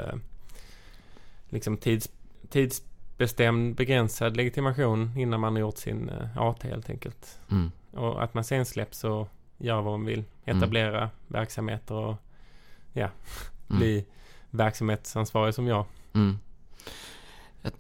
[1.49, 2.11] liksom tids,
[2.51, 7.41] tidsbestämd begränsad legitimation innan man har gjort sin AT helt enkelt.
[7.51, 7.71] Mm.
[7.93, 9.29] Och att man sen släpps och
[9.63, 10.25] gör vad man vill.
[10.45, 12.17] Etablera verksamheter och
[12.93, 13.09] ja,
[13.71, 13.79] Mm.
[13.81, 14.05] bli
[14.51, 15.85] verksamhetsansvarig som jag.
[16.13, 16.39] Mm.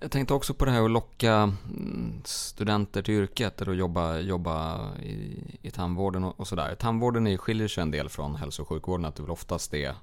[0.00, 4.18] Jag, tänkte också på det här att locka mm, studenter till yrket eller att jobba,
[4.18, 6.74] jobba i, i tandvården och, och sådär.
[6.74, 9.94] Tandvården är, skiljer sig en del från hälso och sjukvården att det väl oftast är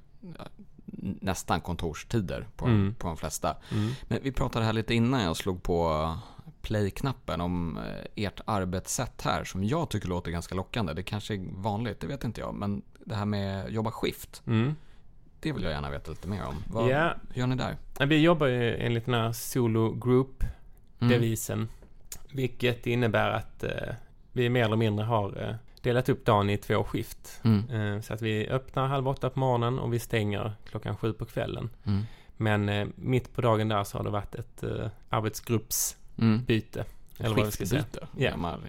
[1.21, 2.95] nästan kontorstider på, Mm.
[2.95, 3.55] på de flesta.
[3.71, 3.91] Mm.
[4.03, 6.15] Men vi pratade här lite innan jag slog på
[6.69, 10.93] play-knappen om eh, ert arbetssätt här som jag tycker låter ganska lockande.
[10.93, 12.53] Det kanske är vanligt, det vet inte jag.
[12.53, 14.75] Men det här med jobba skift, Mm.
[15.39, 16.55] det vill jag gärna veta lite mer om.
[16.67, 18.05] Vad Ja, hur gör ni där?
[18.05, 20.43] vi jobbar ju enligt den här solo group
[21.01, 21.67] Mm.
[22.34, 23.93] Vilket innebär att eh,
[24.32, 27.41] vi mer eller mindre har eh, delat upp dagen i två skift.
[27.43, 27.69] Mm.
[27.69, 31.25] Eh, så att vi öppnar halv åtta på morgonen och vi stänger klockan sju på
[31.25, 31.69] kvällen.
[31.86, 32.03] Mm.
[32.38, 34.88] Men eh, mitt på dagen där så har det varit ett eh,
[36.21, 36.45] Mm.
[37.17, 37.86] Eller vad vi ska säga.
[38.17, 38.29] Ja.
[38.29, 38.60] Gammal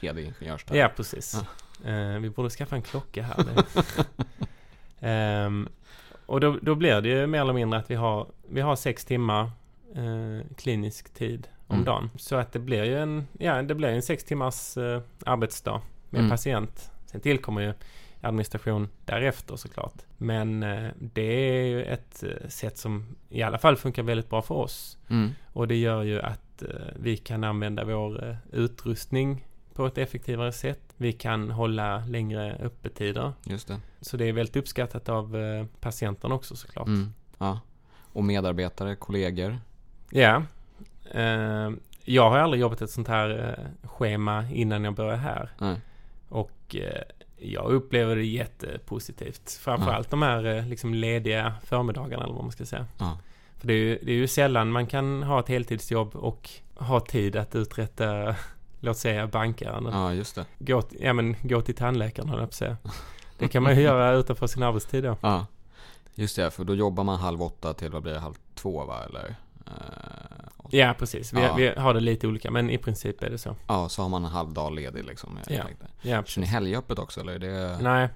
[0.00, 0.78] hedig ingenjörsterm.
[0.78, 1.34] Ja, precis.
[1.84, 3.44] Eh, vi borde skaffa en klocka här.
[5.00, 5.68] Ehm,
[6.26, 9.04] och då, då blir det ju mer eller mindre att vi har, vi har sex
[9.04, 9.50] timmar
[9.94, 11.84] eh, klinisk tid om Mm.
[11.84, 12.10] dagen.
[12.16, 16.18] Så att det blir ju en, ja, det blir en sex timmars eh, arbetsdag med
[16.18, 16.30] Mm.
[16.30, 16.90] patient.
[17.06, 17.72] Sen tillkommer ju
[18.20, 19.94] administration därefter såklart.
[20.18, 21.22] Men eh, det
[21.60, 24.98] är ju ett eh, sätt som i alla fall funkar väldigt bra för oss.
[25.08, 25.30] Mm.
[25.52, 30.52] Och det gör ju att eh, vi kan använda vår eh, utrustning på ett effektivare
[30.52, 30.80] sätt.
[30.96, 33.32] Vi kan hålla längre öppettider.
[33.44, 33.80] Just det.
[34.00, 36.86] Så det är väldigt uppskattat av eh, patienterna också såklart.
[36.86, 37.12] Mm.
[37.38, 37.60] Ja.
[38.12, 39.58] Och medarbetare, kollegor.
[40.10, 40.42] Ja.
[42.04, 45.50] Jag har aldrig jobbat ett sånt här schema innan jag började här.
[45.58, 45.80] Nej.
[46.28, 46.76] Och
[47.36, 49.58] jag upplever det jättepositivt.
[49.60, 52.86] Framförallt de här liksom lediga förmiddagarna eller vad man ska säga.
[52.98, 53.18] Ja.
[53.58, 57.00] För det är, ju, det är ju sällan man kan ha ett heltidsjobb och ha
[57.00, 58.34] tid att uträtta,
[58.80, 59.92] låt säga bankärenden.
[59.94, 60.44] ja, just det.
[60.58, 62.76] Gå, ja, men, gå till tandläkaren höll jag på att säga.
[63.38, 65.16] Det kan man ju göra utanför sin arbetstid då.
[65.20, 65.46] Ja.
[66.14, 69.04] Just det, för då jobbar man halv åtta till vad blir det, halv två va?
[69.08, 69.34] Eller?
[69.66, 69.72] Eh,
[70.70, 71.32] Ja, precis.
[71.32, 71.54] Vi, Ja.
[71.54, 73.56] vi har det lite olika, men i princip är det så.
[73.66, 75.38] ja, så har man en halv dag ledig liksom.
[75.46, 75.64] Jag Ja.
[75.64, 75.86] tänkte.
[76.02, 77.32] Ja, Kör ni helgöppet också eller?
[77.32, 77.78] Är det...
[77.82, 78.08] Nej,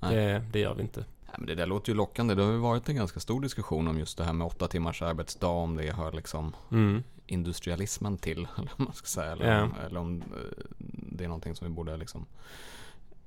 [0.00, 0.14] Nej.
[0.16, 1.04] Det, det gör vi inte.
[1.38, 2.34] Men det där låter ju lockande.
[2.34, 5.02] Det har ju varit en ganska stor diskussion om just det här med åtta timmars
[5.02, 7.02] arbetsdag, om det hör liksom Mm.
[7.26, 9.32] industrialismen till, eller man ska säga.
[9.32, 12.26] Eller, om, eller om eh, det är någonting som vi borde liksom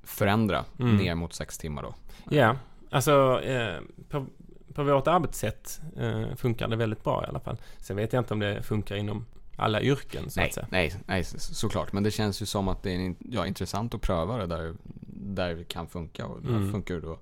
[0.02, 0.96] förändra Mm.
[0.96, 1.94] ner mot sex timmar då.
[2.30, 2.56] Ja,
[2.90, 4.26] alltså eh, på,
[4.74, 7.56] på vårt arbetssätt eh, funkar det väldigt bra i alla fall.
[7.78, 9.24] Sen vet jag inte om det funkar inom
[9.56, 10.66] alla yrken så Nej, att säga.
[10.70, 11.92] nej, nej, så- såklart.
[11.92, 14.74] Men det känns ju som att det är ja, intressant att pröva det där,
[15.10, 16.26] där det kan funka.
[16.26, 16.72] Och det Mm.
[16.72, 17.18] funkar ju då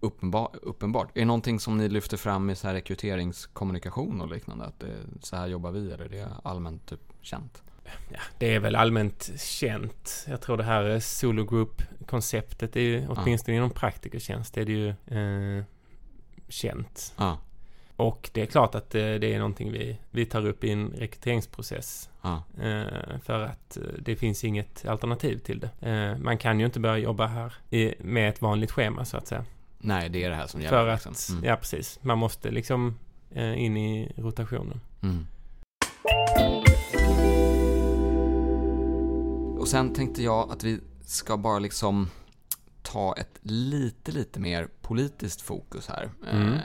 [0.00, 1.08] uppenbar, uppenbart.
[1.14, 4.64] Är det någonting som ni lyfter fram i så här rekryteringskommunikation och liknande?
[4.64, 7.62] Att det, så här jobbar vi, eller är det allmänt typ känt?
[8.08, 10.26] Ja, det är väl allmänt känt.
[10.28, 15.64] Jag tror det här solo group-konceptet är ju, åtminstone inom praktikertjänst, är det ju eh,
[16.48, 17.14] känt.
[17.16, 17.38] Ja,
[17.96, 20.88] Och det är klart att eh, det är någonting vi, vi tar upp i en
[20.88, 22.10] rekryteringsprocess.
[22.22, 26.18] ja, Eh, för att eh, det finns inget alternativ till det.
[26.20, 27.54] Man kan ju inte börja jobba här
[27.98, 29.44] med ett vanligt schema så att säga.
[29.78, 30.76] Nej, det är det här som gäller.
[30.76, 31.36] För att, liksom.
[31.36, 31.48] Mm.
[31.48, 31.98] ja precis.
[32.02, 32.98] Man måste liksom
[33.30, 34.80] eh, in i rotationen.
[35.02, 35.26] Mm.
[39.58, 42.10] Och sen tänkte jag att vi ska bara liksom
[42.86, 46.10] ta ett lite, lite mer politiskt fokus här.
[46.30, 46.52] Mm.
[46.52, 46.60] Eh,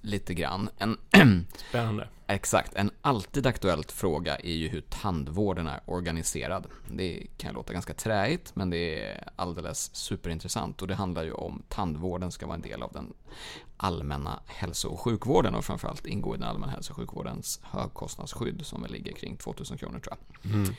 [0.00, 0.70] lite grann.
[0.78, 0.98] En,
[1.68, 2.08] Spännande.
[2.26, 6.66] exakt, en alltid aktuellt fråga är ju hur tandvården är organiserad.
[6.90, 10.82] Det kan låta ganska träigt, men det är alldeles superintressant.
[10.82, 13.12] Och det handlar ju om tandvården ska vara en del av den
[13.76, 18.82] allmänna hälso och sjukvården och framförallt ingå i den allmänna hälso och sjukvårdens högkostnadsskydd som
[18.82, 20.52] väl ligger kring 2000 kronor tror jag.
[20.52, 20.74] Mm.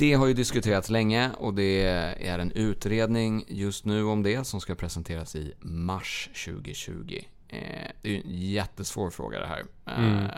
[0.00, 1.82] Det har ju diskuterats länge och det
[2.26, 7.18] är en utredning just nu om det som ska presenteras i mars 2020.
[7.48, 7.58] Eh,
[8.02, 9.64] Det är ju en jättesvår fråga det här.
[9.86, 10.28] Eh, Mm.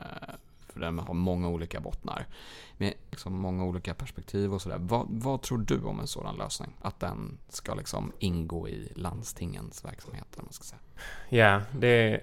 [0.73, 2.27] För den har många olika bottnar.
[2.77, 4.79] Med liksom många olika perspektiv och sådär.
[4.81, 6.71] Vad, vad tror du om en sådan lösning?
[6.83, 10.81] Att den ska liksom ingå i landstingens verksamhet, eller man ska säga.
[11.29, 12.23] Ja, det är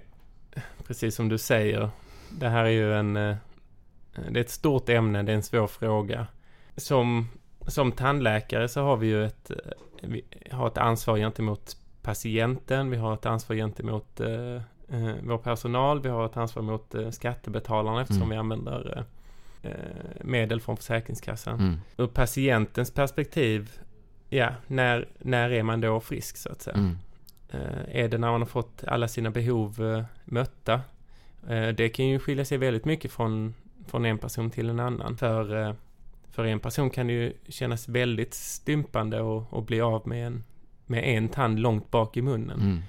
[0.88, 1.90] precis som du säger.
[2.30, 3.18] Det här är ju en...
[3.18, 3.36] eh,
[4.32, 6.28] Det är ett stort ämne, det är en svår fråga.
[6.80, 7.30] Som,
[7.68, 9.52] som tandläkare så har vi ju ett,
[10.02, 14.56] vi har ett ansvar gentemot patienten, vi har ett ansvar gentemot eh,
[14.90, 18.30] eh, vår personal, vi har ett ansvar mot eh, skattebetalarna eftersom Mm.
[18.30, 18.98] vi använder
[19.64, 19.78] eh, eh,
[20.24, 21.60] medel från Försäkringskassan.
[21.60, 21.78] Mm.
[21.98, 23.80] Ur patientens perspektiv,
[24.30, 26.78] ja, när, när är man då frisk så att säga?
[26.78, 26.98] Mm.
[27.52, 30.82] Eh, Är det när man har fått alla sina behov eh, mötta?
[31.76, 33.54] Det kan ju skilja sig väldigt mycket från,
[33.88, 35.18] från en person till en annan.
[35.18, 35.76] För,
[36.40, 40.44] för en person kan det ju kännas väldigt stympande att bli av med en,
[40.86, 42.62] med en tand långt bak i munnen.
[42.62, 42.82] Mm.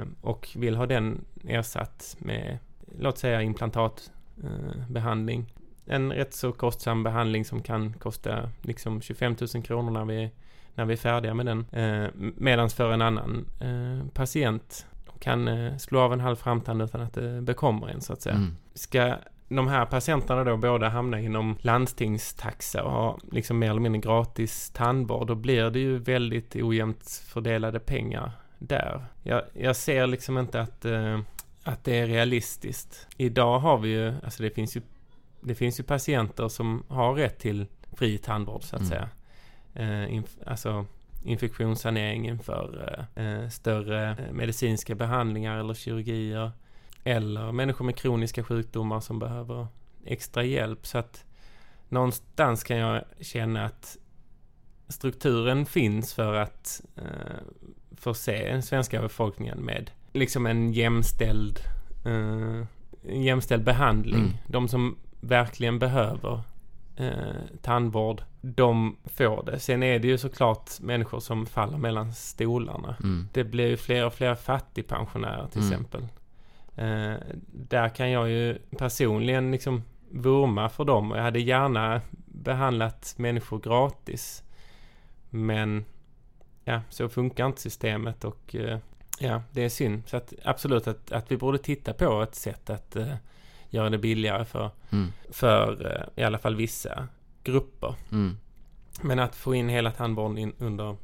[0.00, 2.58] Eh, Och vill ha den ersatt med,
[2.98, 5.54] låt säga implantatbehandling.
[5.86, 10.30] En rätt så kostsam behandling som kan kosta liksom 25 000 kronor när vi,
[10.74, 11.66] när vi är färdiga med den.
[11.72, 14.86] Eh, Medan för en annan eh, patient
[15.18, 18.36] kan eh, slå av en halv framtand utan att det bekommer en så att säga.
[18.36, 18.56] Mm.
[18.74, 19.14] Ska
[19.48, 24.70] de här patienterna då båda hamna inom landstingstaxa och ha liksom mer eller mindre gratis
[24.70, 29.04] tandvård, då blir det ju väldigt ojämnt fördelade pengar där.
[29.22, 31.20] Jag, jag ser liksom inte att, eh,
[31.62, 33.06] att det är realistiskt.
[33.16, 34.80] Idag har vi ju, alltså det finns ju,
[35.40, 38.90] det finns ju patienter som har rätt till fri tandvård så att Mm.
[38.90, 39.08] säga.
[39.74, 40.86] Eh, inf- alltså
[41.24, 46.50] infektionssanering inför eh, eh, större eh, medicinska behandlingar eller kirurgier.
[47.08, 49.66] Eller människor med kroniska sjukdomar som behöver
[50.04, 50.86] extra hjälp.
[50.86, 51.24] Så att
[51.88, 53.96] någonstans kan jag känna att
[54.88, 57.36] strukturen finns för att eh,
[57.96, 61.58] förse den svenska befolkningen med liksom en jämställd,
[62.06, 62.66] eh,
[63.12, 64.20] en jämställd behandling.
[64.20, 64.36] Mm.
[64.46, 66.40] De som verkligen behöver
[66.96, 67.12] eh,
[67.62, 69.58] tandvård, de får det.
[69.58, 72.96] Sen är det ju såklart människor som faller mellan stolarna.
[73.02, 73.28] Mm.
[73.32, 75.72] Det blir ju fler och fler fattigpensionärer till Mm.
[75.72, 76.06] exempel.
[76.78, 77.14] Eh,
[77.52, 81.10] där kan jag ju personligen liksom vurma för dem.
[81.10, 84.42] Jag hade gärna behandlat människor gratis.
[85.30, 85.84] Men
[86.64, 88.78] ja, så funkar inte systemet och eh,
[89.18, 90.02] ja, det är synd.
[90.06, 93.14] Så att absolut att, att vi borde titta på ett sätt att eh,
[93.70, 95.12] göra det billigare för, Mm.
[95.30, 97.08] för eh, i alla fall vissa
[97.44, 97.94] grupper.
[98.12, 98.36] Mm.
[99.02, 100.96] Men att få in hela tandvården under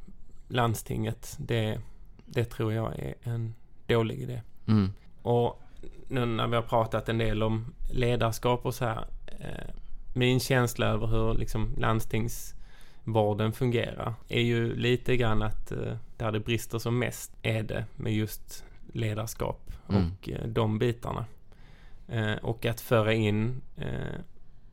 [0.47, 1.79] landstinget, det,
[2.25, 3.53] det tror jag är en
[3.87, 4.41] dålig idé.
[4.67, 4.93] Mm.
[5.21, 5.61] Och
[6.07, 9.05] nu när vi har pratat en del om ledarskap och så här.
[9.27, 9.73] Eh,
[10.13, 16.39] min känsla över hur liksom landstingsvården fungerar är ju lite grann att eh, där det
[16.39, 20.11] brister som mest är det med just ledarskap Mm.
[20.11, 21.25] och eh, de bitarna.
[22.07, 23.61] Eh, och att föra in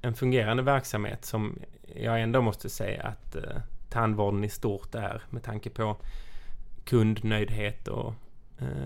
[0.02, 1.58] en fungerande verksamhet som
[1.96, 3.36] jag ändå måste säga att
[3.88, 5.96] tandvården i stort är med tanke på
[6.84, 8.14] kundnöjdhet och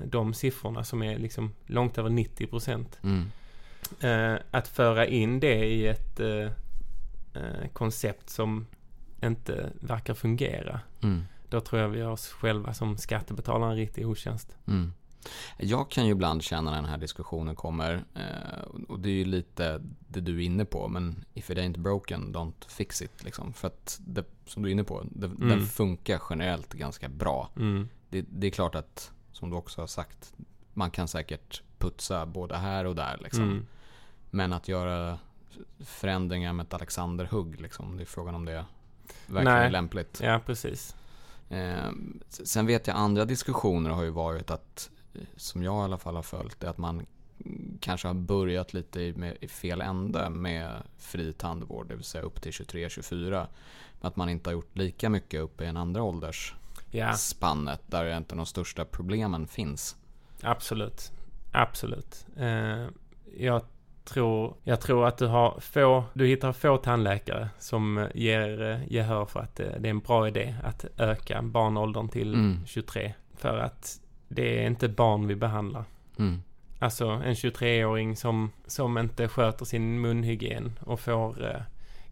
[0.05, 2.99] de siffrorna som är liksom långt över 90 procent.
[3.03, 3.31] Mm.
[4.01, 6.51] Eh, att föra in det i ett eh,
[7.35, 8.67] eh, koncept som
[9.23, 10.81] inte verkar fungera.
[11.03, 11.25] Mm.
[11.49, 14.57] Då tror jag vi gör oss själva som skattebetalare en riktig otjänst.
[14.67, 14.93] Mm.
[15.59, 19.25] Jag kan ju ibland känna när den här diskussionen kommer, eh, och det är ju
[19.25, 23.25] lite det du är inne på, men if it ain't broken, don't fix it.
[23.25, 23.53] Liksom.
[23.53, 25.49] För att, det, som du är inne på, det, Mm.
[25.49, 27.51] den funkar generellt ganska bra.
[27.57, 27.89] Mm.
[28.09, 30.35] Det, det är klart att, som du också har sagt,
[30.75, 33.18] man kan säkert putsa både här och där.
[33.22, 33.42] Liksom.
[33.42, 33.66] Mm.
[34.31, 35.18] Men att göra
[35.79, 38.64] förändringar med ett Alexander-hugg, liksom, det är frågan om det
[39.27, 39.66] verkligen Nej.
[39.66, 40.20] är lämpligt.
[40.22, 40.96] Ja, precis.
[41.49, 41.90] Eh,
[42.29, 44.90] sen vet jag andra diskussioner har ju varit att,
[45.37, 47.07] som jag i alla fall har följt, är att man
[47.81, 52.25] kanske har börjat lite i, med, i fel ände med fri tandvård, det vill säga
[52.25, 53.46] upp till 23-24.
[54.01, 56.03] Men att man inte har gjort lika mycket uppe i en andra
[56.92, 59.96] åldersspannet Ja, där inte de största problemen finns.
[60.42, 61.12] absolut.
[61.53, 62.27] Absolut.
[62.37, 62.87] Eh,
[63.37, 63.62] jag,
[64.05, 68.92] tror, jag tror att du har få, du hittar få tandläkare som eh, ger eh,
[68.92, 72.66] gehör för att eh, det är en bra idé att öka barnåldern till Mm.
[72.66, 73.14] 23.
[73.37, 75.85] För att det är inte barn vi behandlar.
[76.18, 76.42] Mm.
[76.79, 81.61] Alltså en 23-åring som, som inte sköter sin munhygien och får eh,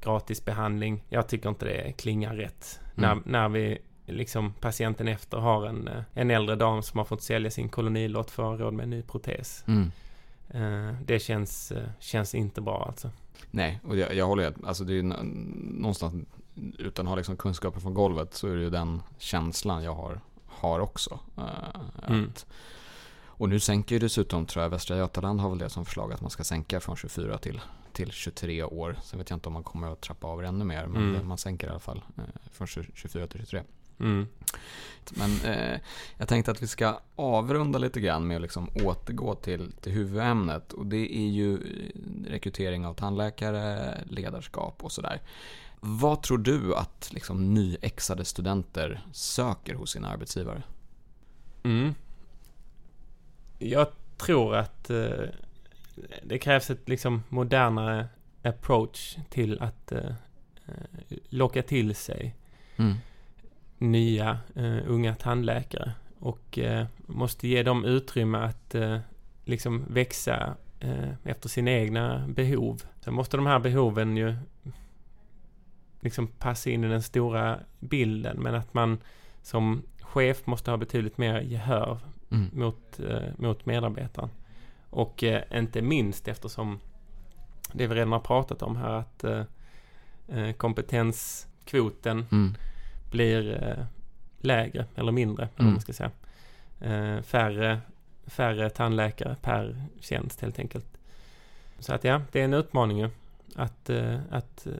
[0.02, 1.04] gratis behandling.
[1.08, 2.80] Jag tycker inte det klingar rätt.
[2.96, 3.22] Mm.
[3.24, 7.22] När, när vi liksom patienten efter har en, eh, en äldre dam som har fått
[7.22, 9.64] sälja sin kolonilott för att ha råd med en ny protes.
[9.66, 9.90] Mm.
[10.48, 13.10] Eh, det känns, eh, känns inte bra alltså.
[13.50, 14.54] Nej, och jag, jag håller med.
[14.66, 16.14] Alltså det är någonstans,
[16.78, 20.20] utan att ha liksom kunskaper från golvet, så är det ju den känslan jag har,
[20.46, 21.18] har också.
[22.08, 22.24] Mm.
[22.28, 22.46] att,
[23.36, 26.20] och nu sänker ju dessutom, tror jag, Västra Götaland har väl det som förslag att
[26.20, 27.60] man ska sänka från 24 till,
[27.92, 28.96] till 23 år.
[29.02, 31.28] Sen vet jag inte om man kommer att trappa av det ännu mer, men Mm.
[31.28, 32.02] man sänker i alla fall
[32.52, 33.62] från 20 24 till 23.
[34.00, 34.26] Mm.
[35.11, 35.80] Men eh,
[36.18, 40.72] jag tänkte att vi ska avrunda lite grann med att liksom återgå till, till huvudämnet.
[40.72, 45.20] Och det är ju eh, rekrytering av tandläkare, ledarskap och sådär.
[45.80, 50.62] Vad tror du att liksom, nyexade studenter söker hos sina arbetsgivare?
[51.62, 51.94] Mm.
[53.59, 55.09] Jag tror att eh,
[56.22, 58.09] det krävs ett liksom modernare
[58.42, 60.07] approach till att eh,
[60.66, 62.37] eh, locka till sig
[62.76, 62.94] Mm.
[63.92, 68.99] Nya eh, unga tandläkare och eh, måste ge dem utrymme att eh,
[69.44, 70.55] liksom växa
[71.25, 72.83] efter sina egna behov.
[73.01, 74.35] Sen måste de här behoven ju
[76.01, 78.99] liksom passa in i den stora bilden men att man
[79.42, 81.99] som chef måste ha betydligt mer gehör
[82.31, 82.51] Mm.
[82.53, 83.01] mot,
[83.37, 84.31] mot medarbetaren.
[84.90, 86.81] Och inte minst eftersom
[87.73, 89.25] det vi redan har pratat om här att
[90.57, 92.55] kompetenskvoten Mm.
[93.14, 93.85] Blir eh,
[94.40, 95.72] lägre eller mindre, eller Mm.
[95.72, 96.11] man ska säga.
[96.81, 97.81] Eh, färre,
[98.27, 100.87] färre tandläkare per tjänst helt enkelt.
[101.79, 103.11] Så att ja, det är en utmaning ju.
[103.57, 104.72] Att, eh, att eh,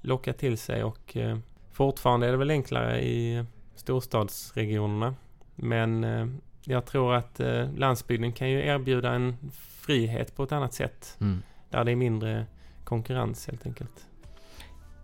[0.00, 1.38] locka till sig och eh,
[1.72, 5.14] fortfarande är det väl enklare i storstadsregionerna.
[5.54, 6.26] Men eh,
[6.64, 7.40] jag tror att
[7.76, 9.36] landsbygden kan ju erbjuda en
[9.80, 11.16] frihet på ett annat sätt.
[11.20, 11.42] Mm.
[11.70, 12.46] Där det är mindre
[12.84, 14.06] konkurrens helt enkelt.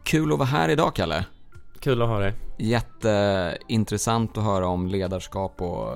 [0.03, 1.27] Kul att vara här idag, Kalle.
[1.81, 2.35] Kul att ha dig.
[2.59, 5.93] Jätteintressant att höra om ledarskap och,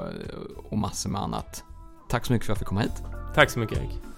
[0.71, 1.65] och massor med annat.
[2.09, 3.03] Tack så mycket för att jag fick komma hit.
[3.35, 4.12] Tack så mycket Erik.